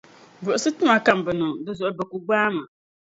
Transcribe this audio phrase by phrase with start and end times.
[0.43, 2.63] Buɣisi ti ma ka m bi niŋ, di zuɣu bɛ ku gbaai ma.